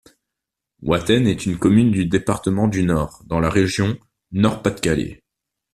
[0.81, 3.99] Watten est une commune du département du Nord, dans la région
[4.31, 5.21] Nord-Pas-de-Calais.